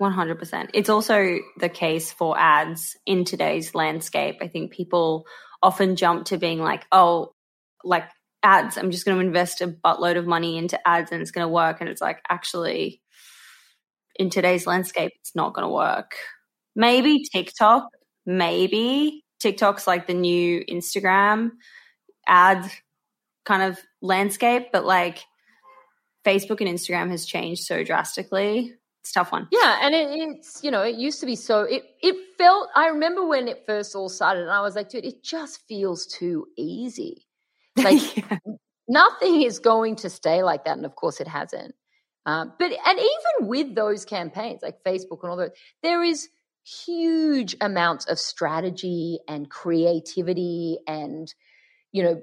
100%. 0.01 0.71
It's 0.75 0.89
also 0.89 1.39
the 1.59 1.69
case 1.69 2.13
for 2.13 2.39
ads 2.39 2.97
in 3.07 3.25
today's 3.25 3.75
landscape. 3.75 4.39
I 4.41 4.49
think 4.49 4.73
people 4.73 5.25
often 5.63 5.97
jump 5.97 6.27
to 6.27 6.37
being 6.37 6.61
like, 6.61 6.85
oh, 6.91 7.33
like 7.85 8.09
ads, 8.43 8.77
I'm 8.77 8.91
just 8.91 9.05
going 9.05 9.19
to 9.19 9.27
invest 9.27 9.61
a 9.61 9.69
buttload 9.69 10.19
of 10.19 10.27
money 10.27 10.59
into 10.59 10.79
ads 10.87 11.13
and 11.13 11.23
it's 11.23 11.31
going 11.31 11.47
to 11.47 11.53
work. 11.53 11.81
And 11.81 11.89
it's 11.89 12.01
like, 12.01 12.21
actually, 12.29 13.01
in 14.17 14.31
today's 14.31 14.67
landscape, 14.67 15.13
it's 15.21 15.35
not 15.35 15.55
going 15.55 15.67
to 15.67 15.73
work. 15.73 16.17
Maybe 16.77 17.25
TikTok, 17.33 17.89
maybe 18.27 19.25
TikTok's 19.41 19.87
like 19.87 20.07
the 20.07 20.15
new 20.15 20.65
Instagram 20.69 21.51
ad 22.27 22.69
kind 23.45 23.63
of 23.63 23.79
landscape, 24.03 24.69
but 24.73 24.85
like 24.85 25.19
Facebook 26.25 26.61
and 26.61 26.69
Instagram 26.69 27.11
has 27.11 27.27
changed 27.27 27.65
so 27.65 27.85
drastically. 27.85 28.75
It's 29.03 29.13
tough 29.13 29.33
one. 29.33 29.49
Yeah, 29.53 29.81
and 29.83 29.95
it, 29.95 30.09
it's 30.11 30.65
you 30.65 30.71
know 30.71 30.83
it 30.83 30.95
used 30.95 31.21
to 31.21 31.27
be 31.27 31.37
so 31.37 31.61
it 31.61 31.85
it 32.03 32.17
felt. 32.39 32.69
I 32.75 32.89
remember 32.89 33.27
when 33.27 33.49
it 33.49 33.65
first 33.67 33.95
all 33.95 34.09
started, 34.09 34.43
and 34.43 34.51
I 34.51 34.63
was 34.63 34.75
like, 34.75 34.89
dude, 34.89 35.05
it 35.05 35.23
just 35.23 35.61
feels 35.69 36.07
too 36.07 36.47
easy. 36.57 37.27
Like 37.77 38.17
yeah. 38.17 38.39
nothing 38.87 39.43
is 39.43 39.59
going 39.59 39.97
to 39.97 40.09
stay 40.09 40.45
like 40.45 40.65
that, 40.65 40.77
and 40.77 40.87
of 40.87 40.95
course 40.95 41.21
it 41.21 41.27
hasn't. 41.27 41.75
Um, 42.25 42.53
but 42.57 42.71
and 42.71 42.99
even 42.99 43.49
with 43.49 43.75
those 43.75 44.05
campaigns 44.05 44.63
like 44.63 44.83
Facebook 44.87 45.19
and 45.23 45.31
all 45.31 45.37
that, 45.39 45.57
there 45.83 46.03
is 46.05 46.29
huge 46.65 47.57
amounts 47.61 48.07
of 48.07 48.19
strategy 48.19 49.19
and 49.29 49.51
creativity 49.51 50.79
and 50.87 51.35
you 51.93 52.03
know 52.03 52.23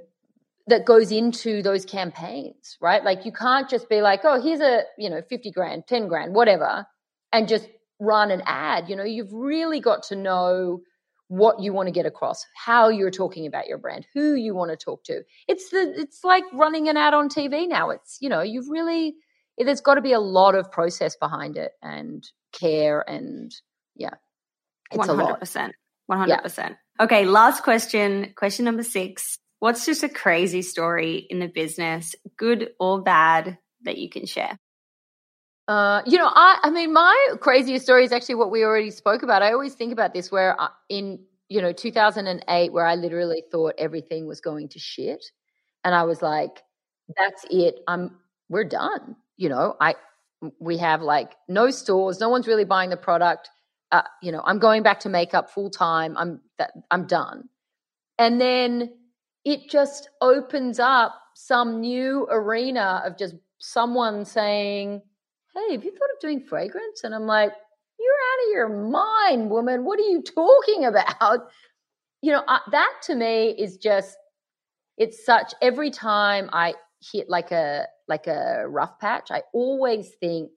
that 0.71 0.85
goes 0.85 1.11
into 1.11 1.61
those 1.61 1.85
campaigns, 1.85 2.77
right? 2.81 3.03
Like 3.03 3.25
you 3.25 3.31
can't 3.31 3.69
just 3.69 3.89
be 3.89 4.01
like, 4.01 4.21
oh, 4.23 4.41
here's 4.41 4.61
a, 4.61 4.83
you 4.97 5.09
know, 5.09 5.21
50 5.21 5.51
grand, 5.51 5.83
10 5.87 6.07
grand, 6.07 6.33
whatever, 6.33 6.85
and 7.31 7.47
just 7.47 7.67
run 7.99 8.31
an 8.31 8.41
ad. 8.45 8.89
You 8.89 8.95
know, 8.95 9.03
you've 9.03 9.33
really 9.33 9.81
got 9.81 10.03
to 10.03 10.15
know 10.15 10.79
what 11.27 11.61
you 11.61 11.73
want 11.73 11.87
to 11.87 11.91
get 11.91 12.05
across, 12.05 12.45
how 12.55 12.89
you're 12.89 13.11
talking 13.11 13.47
about 13.47 13.67
your 13.67 13.77
brand, 13.77 14.07
who 14.13 14.33
you 14.33 14.55
want 14.55 14.71
to 14.71 14.77
talk 14.77 15.03
to. 15.05 15.21
It's 15.47 15.69
the 15.69 15.93
it's 15.97 16.23
like 16.23 16.43
running 16.53 16.87
an 16.89 16.97
ad 16.97 17.13
on 17.13 17.29
TV 17.29 17.67
now. 17.67 17.89
It's, 17.89 18.17
you 18.21 18.29
know, 18.29 18.41
you've 18.41 18.69
really 18.69 19.15
there's 19.57 19.81
got 19.81 19.95
to 19.95 20.01
be 20.01 20.13
a 20.13 20.19
lot 20.19 20.55
of 20.55 20.71
process 20.71 21.15
behind 21.17 21.57
it 21.57 21.73
and 21.81 22.25
care 22.53 23.07
and 23.07 23.53
yeah. 23.95 24.15
It's 24.89 25.05
100%. 25.05 25.71
100%. 26.09 26.57
Yeah. 26.57 26.75
Okay, 26.99 27.25
last 27.25 27.63
question, 27.63 28.33
question 28.35 28.65
number 28.65 28.83
6 28.83 29.37
What's 29.61 29.85
just 29.85 30.01
a 30.01 30.09
crazy 30.09 30.63
story 30.63 31.17
in 31.29 31.37
the 31.37 31.47
business, 31.47 32.15
good 32.35 32.71
or 32.79 32.99
bad, 33.03 33.59
that 33.83 33.99
you 33.99 34.09
can 34.09 34.25
share? 34.25 34.57
Uh, 35.67 36.01
you 36.07 36.17
know, 36.17 36.25
I, 36.27 36.57
I 36.63 36.71
mean, 36.71 36.91
my 36.91 37.27
craziest 37.39 37.85
story 37.85 38.03
is 38.03 38.11
actually 38.11 38.35
what 38.35 38.49
we 38.49 38.63
already 38.63 38.89
spoke 38.89 39.21
about. 39.21 39.43
I 39.43 39.51
always 39.51 39.75
think 39.75 39.93
about 39.93 40.15
this 40.15 40.31
where 40.31 40.57
in, 40.89 41.19
you 41.47 41.61
know, 41.61 41.73
2008, 41.73 42.73
where 42.73 42.87
I 42.87 42.95
literally 42.95 43.43
thought 43.51 43.75
everything 43.77 44.25
was 44.25 44.41
going 44.41 44.69
to 44.69 44.79
shit. 44.79 45.23
And 45.83 45.93
I 45.93 46.05
was 46.05 46.23
like, 46.23 46.63
that's 47.15 47.45
it. 47.51 47.81
I'm, 47.87 48.17
we're 48.49 48.63
done. 48.63 49.15
You 49.37 49.49
know, 49.49 49.75
I, 49.79 49.93
we 50.59 50.79
have 50.79 51.03
like 51.03 51.33
no 51.47 51.69
stores. 51.69 52.19
No 52.19 52.29
one's 52.29 52.47
really 52.47 52.65
buying 52.65 52.89
the 52.89 52.97
product. 52.97 53.47
Uh, 53.91 54.01
you 54.23 54.31
know, 54.31 54.41
I'm 54.43 54.57
going 54.57 54.81
back 54.81 55.01
to 55.01 55.09
makeup 55.09 55.51
full 55.51 55.69
time. 55.69 56.17
I'm, 56.17 56.41
that, 56.57 56.71
I'm 56.89 57.05
done. 57.05 57.47
And 58.17 58.41
then 58.41 58.89
it 59.45 59.69
just 59.69 60.09
opens 60.21 60.79
up 60.79 61.15
some 61.33 61.79
new 61.79 62.27
arena 62.29 63.01
of 63.05 63.17
just 63.17 63.35
someone 63.59 64.25
saying, 64.25 65.01
Hey, 65.53 65.73
have 65.73 65.83
you 65.83 65.91
thought 65.91 66.09
of 66.13 66.19
doing 66.19 66.41
fragrance? 66.41 67.03
And 67.03 67.13
I'm 67.15 67.25
like, 67.25 67.51
You're 67.99 68.13
out 68.13 68.47
of 68.47 68.53
your 68.53 68.69
mind, 68.69 69.49
woman. 69.49 69.83
What 69.83 69.99
are 69.99 70.03
you 70.03 70.21
talking 70.35 70.85
about? 70.85 71.49
You 72.21 72.33
know, 72.33 72.43
uh, 72.47 72.59
that 72.71 72.93
to 73.03 73.15
me 73.15 73.49
is 73.49 73.77
just, 73.77 74.15
it's 74.97 75.25
such, 75.25 75.53
every 75.61 75.89
time 75.89 76.49
I 76.53 76.75
hit 77.11 77.29
like 77.29 77.51
a, 77.51 77.87
like 78.07 78.27
a 78.27 78.67
rough 78.67 78.99
patch, 78.99 79.31
I 79.31 79.41
always 79.53 80.09
think, 80.19 80.51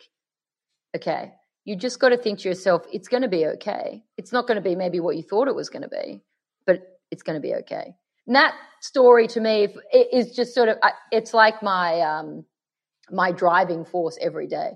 okay, 0.94 1.32
you 1.64 1.76
just 1.76 1.98
got 1.98 2.10
to 2.10 2.18
think 2.18 2.40
to 2.40 2.48
yourself, 2.48 2.84
it's 2.92 3.08
going 3.08 3.22
to 3.22 3.28
be 3.28 3.46
okay. 3.46 4.04
It's 4.18 4.32
not 4.32 4.46
going 4.46 4.56
to 4.56 4.60
be 4.60 4.76
maybe 4.76 5.00
what 5.00 5.16
you 5.16 5.22
thought 5.22 5.48
it 5.48 5.54
was 5.54 5.70
going 5.70 5.82
to 5.82 5.88
be, 5.88 6.22
but 6.66 7.00
it's 7.10 7.22
going 7.22 7.40
to 7.40 7.40
be 7.40 7.54
okay. 7.54 7.94
And 8.26 8.36
that 8.36 8.54
story 8.80 9.26
to 9.28 9.40
me 9.40 9.74
is 10.12 10.34
just 10.34 10.54
sort 10.54 10.68
of 10.68 10.76
it's 11.10 11.34
like 11.34 11.62
my 11.62 12.00
um 12.00 12.44
my 13.10 13.32
driving 13.32 13.84
force 13.84 14.18
every 14.20 14.46
day. 14.46 14.72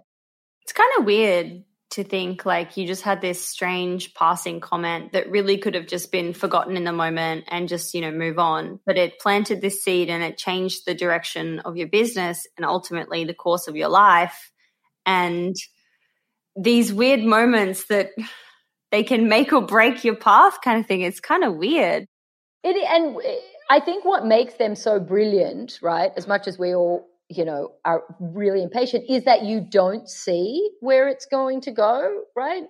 It's 0.63 0.73
kind 0.73 0.91
of 0.99 1.05
weird 1.05 1.65
to 1.91 2.05
think 2.05 2.45
like 2.45 2.77
you 2.77 2.87
just 2.87 3.03
had 3.03 3.23
this 3.23 3.43
strange 3.43 4.13
passing 4.13 4.61
comment 4.61 5.13
that 5.13 5.31
really 5.31 5.57
could 5.57 5.75
have 5.75 5.87
just 5.87 6.13
been 6.13 6.35
forgotten 6.35 6.77
in 6.77 6.85
the 6.85 6.93
moment 6.93 7.45
and 7.49 7.69
just 7.69 7.95
you 7.95 8.01
know 8.01 8.11
move 8.11 8.39
on. 8.39 8.81
But 8.85 8.99
it 8.99 9.19
planted 9.19 9.61
this 9.61 9.83
seed 9.83 10.11
and 10.11 10.23
it 10.23 10.37
changed 10.37 10.85
the 10.87 10.95
direction 10.95 11.61
of 11.61 11.77
your 11.77 11.89
business 11.89 12.47
and 12.57 12.67
ultimately 12.67 13.25
the 13.25 13.35
course 13.35 13.69
of 13.69 13.77
your 13.77 13.89
life. 13.89 14.51
And 15.07 15.57
these 16.57 16.93
weird 16.93 17.21
moments 17.21 17.87
that 17.87 18.11
they 18.91 19.03
can 19.03 19.29
make 19.29 19.53
or 19.53 19.63
break 19.63 20.05
your 20.05 20.17
path 20.17 20.59
kind 20.63 20.81
of 20.81 20.87
thing 20.87 21.03
it's 21.03 21.21
kind 21.21 21.45
of 21.45 21.55
weird 21.55 22.07
it 22.65 22.77
and 22.77 23.17
I 23.71 23.81
think 23.81 24.05
what 24.05 24.25
makes 24.25 24.55
them 24.55 24.75
so 24.75 24.99
brilliant, 24.99 25.79
right? 25.83 26.13
As 26.17 26.27
much 26.27 26.47
as 26.49 26.59
we 26.59 26.75
all, 26.75 27.07
you 27.29 27.45
know, 27.45 27.73
are 27.85 28.03
really 28.19 28.63
impatient, 28.63 29.05
is 29.09 29.25
that 29.25 29.43
you 29.45 29.61
don't 29.61 30.09
see 30.09 30.71
where 30.81 31.09
it's 31.09 31.27
going 31.27 31.61
to 31.63 31.71
go, 31.71 32.23
right? 32.35 32.65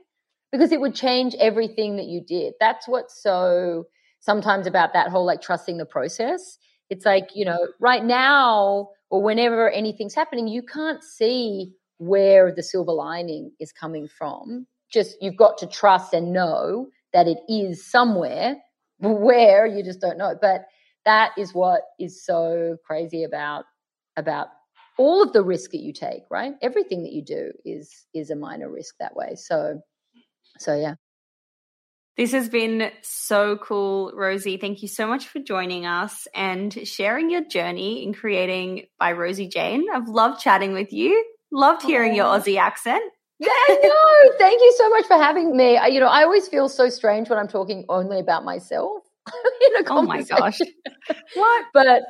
Because 0.51 0.73
it 0.73 0.81
would 0.81 0.95
change 0.95 1.35
everything 1.39 1.97
that 1.97 2.07
you 2.07 2.21
did. 2.21 2.55
That's 2.59 2.89
what's 2.89 3.23
so 3.23 3.85
sometimes 4.21 4.67
about 4.67 4.93
that 4.95 5.09
whole 5.09 5.25
like 5.25 5.41
trusting 5.41 5.77
the 5.77 5.87
process. 5.87 6.59
It's 6.91 7.05
like, 7.05 7.29
you 7.35 7.45
know, 7.45 7.69
right 7.81 8.05
now 8.05 8.89
or 9.11 9.23
whenever 9.23 9.71
anything's 9.71 10.15
happening, 10.15 10.49
you 10.49 10.63
can't 10.63 11.03
see 11.05 11.73
where 11.99 12.53
the 12.53 12.63
silver 12.63 12.93
lining 12.93 13.53
is 13.61 13.73
coming 13.73 14.09
from. 14.09 14.67
Just 14.91 15.17
you've 15.21 15.37
got 15.37 15.59
to 15.59 15.67
trust 15.67 16.15
and 16.15 16.33
know 16.33 16.89
that 17.13 17.29
it 17.29 17.39
is 17.49 17.85
somewhere 17.91 18.57
where 19.01 19.67
you 19.67 19.83
just 19.83 20.01
don't 20.01 20.19
know. 20.19 20.35
But 20.41 20.67
that 21.05 21.33
is 21.39 21.55
what 21.55 21.83
is 21.99 22.25
so 22.25 22.77
crazy 22.85 23.25
about 23.25 23.65
about 24.17 24.49
all 24.99 25.23
of 25.23 25.33
the 25.33 25.43
risk 25.43 25.71
that 25.71 25.81
you 25.81 25.93
take, 25.93 26.25
right? 26.31 26.55
Everything 26.61 27.05
that 27.05 27.13
you 27.13 27.23
do 27.23 27.53
is 27.65 28.07
is 28.13 28.31
a 28.31 28.37
minor 28.37 28.71
risk 28.71 28.95
that 29.01 29.15
way. 29.15 29.35
So 29.37 29.81
so 30.59 30.77
yeah. 30.77 30.95
This 32.17 32.33
has 32.33 32.49
been 32.49 32.91
so 33.03 33.57
cool, 33.57 34.11
Rosie. 34.13 34.57
Thank 34.57 34.83
you 34.83 34.89
so 34.89 35.07
much 35.07 35.29
for 35.29 35.39
joining 35.39 35.87
us 35.87 36.27
and 36.35 36.77
sharing 36.87 37.31
your 37.31 37.45
journey 37.45 38.03
in 38.03 38.13
creating 38.13 38.87
by 38.99 39.13
Rosie 39.13 39.47
Jane. 39.47 39.87
I've 39.95 40.09
loved 40.09 40.41
chatting 40.41 40.73
with 40.73 40.93
you. 40.93 41.25
Loved 41.53 41.83
hearing 41.83 42.17
your 42.17 42.27
Aussie 42.27 42.59
accent. 42.59 43.05
Yeah, 43.39 43.51
know. 43.69 44.33
Thank 44.39 44.61
you 44.61 44.75
so 44.77 44.89
much 44.91 45.07
for 45.07 45.17
having 45.17 45.57
me. 45.57 45.77
I, 45.77 45.87
you 45.87 46.01
know, 46.01 46.09
I 46.09 46.25
always 46.25 46.49
feel 46.49 46.69
so 46.69 46.89
strange 46.89 47.31
when 47.31 47.39
I'm 47.39 47.49
talking 47.49 47.85
only 47.89 48.19
about 48.19 48.45
myself 48.45 49.03
in 49.27 49.85
a 49.85 49.89
Oh 49.91 50.03
my 50.03 50.23
gosh. 50.23 50.59
what? 51.35 51.65
But 51.73 52.03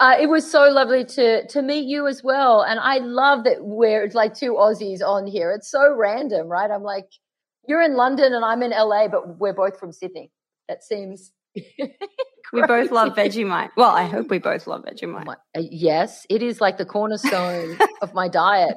uh, 0.00 0.16
it 0.20 0.28
was 0.28 0.50
so 0.50 0.68
lovely 0.68 1.04
to 1.04 1.46
to 1.46 1.62
meet 1.62 1.86
you 1.86 2.08
as 2.08 2.24
well. 2.24 2.62
And 2.62 2.80
I 2.80 2.98
love 2.98 3.44
that 3.44 3.58
we're 3.64 4.10
like 4.12 4.34
two 4.34 4.54
Aussies 4.54 5.00
on 5.02 5.26
here. 5.26 5.52
It's 5.52 5.70
so 5.70 5.94
random, 5.94 6.48
right? 6.48 6.70
I'm 6.70 6.82
like, 6.82 7.06
you're 7.68 7.82
in 7.82 7.94
London 7.94 8.34
and 8.34 8.44
I'm 8.44 8.62
in 8.62 8.70
LA, 8.70 9.06
but 9.06 9.38
we're 9.38 9.52
both 9.52 9.78
from 9.78 9.92
Sydney. 9.92 10.32
That 10.68 10.82
seems 10.82 11.32
we 11.54 12.62
both 12.66 12.90
love 12.90 13.14
Vegemite. 13.14 13.70
Well, 13.76 13.90
I 13.90 14.04
hope 14.04 14.30
we 14.30 14.38
both 14.38 14.66
love 14.66 14.84
Vegemite. 14.84 15.28
Uh, 15.28 15.62
yes, 15.70 16.26
it 16.28 16.42
is 16.42 16.60
like 16.60 16.78
the 16.78 16.86
cornerstone 16.86 17.78
of 18.00 18.14
my 18.14 18.26
diet. 18.26 18.76